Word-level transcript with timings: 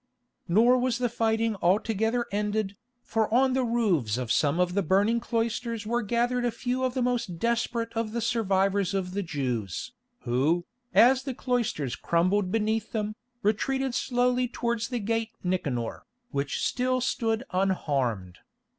Nor 0.47 0.79
was 0.79 0.97
the 0.97 1.09
fighting 1.09 1.55
altogether 1.61 2.25
ended, 2.31 2.75
for 3.03 3.31
on 3.31 3.53
the 3.53 3.63
roofs 3.63 4.17
of 4.17 4.31
some 4.31 4.59
of 4.59 4.73
the 4.73 4.81
burning 4.81 5.19
cloisters 5.19 5.85
were 5.85 6.01
gathered 6.01 6.43
a 6.43 6.49
few 6.49 6.83
of 6.83 6.95
the 6.95 7.03
most 7.03 7.37
desperate 7.37 7.93
of 7.95 8.11
the 8.11 8.19
survivors 8.19 8.95
of 8.95 9.11
the 9.11 9.21
Jews, 9.21 9.91
who, 10.21 10.65
as 10.91 11.21
the 11.21 11.35
cloisters 11.35 11.95
crumbled 11.95 12.51
beneath 12.51 12.93
them, 12.93 13.13
retreated 13.43 13.93
slowly 13.93 14.47
towards 14.47 14.87
the 14.87 14.97
Gate 14.99 15.33
Nicanor, 15.43 16.07
which 16.31 16.65
still 16.65 16.99
stood 16.99 17.43
unharmed. 17.51 18.39